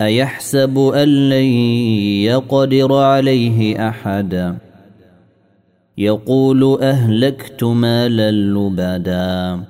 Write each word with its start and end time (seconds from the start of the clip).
أيحسب 0.00 0.78
أن 0.78 1.28
لن 1.28 1.44
يقدر 2.24 2.94
عليه 2.94 3.88
احدا 3.88 4.56
يقول 5.98 6.78
أهلكت 6.82 7.64
مالا 7.64 8.30
لبدا. 8.30 9.60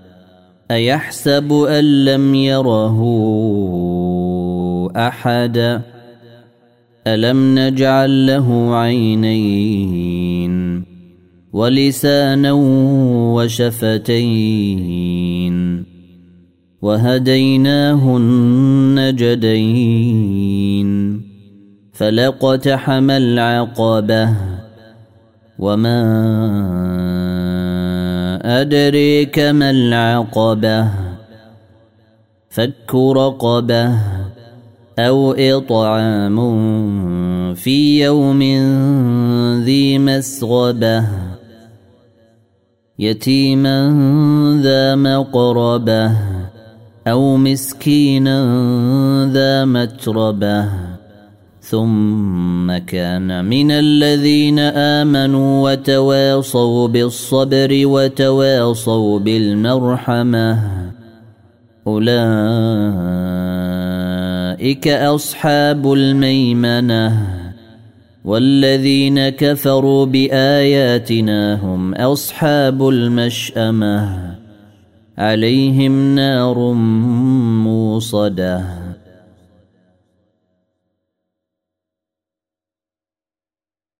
أيحسب 0.70 1.52
أن 1.52 2.04
لم 2.04 2.34
يره 2.34 3.00
احدا 4.96 5.82
ألم 7.06 7.58
نجعل 7.58 8.26
له 8.26 8.76
عينين 8.76 10.50
ولسانا 11.52 12.52
وشفتين؟ 13.34 14.70
وهديناه 16.82 18.16
النجدين 18.16 19.50
فلقتحم 21.92 23.10
العقبة 23.10 24.34
وما 25.58 26.00
أدريك 28.60 29.38
ما 29.38 29.70
العقبة 29.70 30.88
فك 32.50 32.94
رقبة 32.94 33.98
أو 34.98 35.32
إطعام 35.32 36.38
في 37.54 38.04
يوم 38.04 38.42
ذي 39.64 39.98
مسغبة 39.98 41.04
يتيما 42.98 43.78
ذا 44.62 44.94
مقربة 44.96 46.39
أو 47.06 47.36
مسكينا 47.36 48.40
ذا 49.32 49.64
متربة. 49.64 50.68
ثم 51.60 52.76
كان 52.78 53.44
من 53.44 53.70
الذين 53.70 54.58
آمنوا 54.58 55.70
وتواصوا 55.70 56.88
بالصبر 56.88 57.68
وتواصوا 57.84 59.18
بالمرحمة. 59.18 60.58
أولئك 61.86 62.08
أصحاب 64.88 65.92
الميمنة. 65.92 67.26
والذين 68.24 69.28
كفروا 69.28 70.06
بآياتنا 70.06 71.54
هم 71.54 71.94
أصحاب 71.94 72.88
المشأمة. 72.88 74.30
عليهم 75.20 76.14
نار 76.14 76.72
موصدة. 77.64 78.64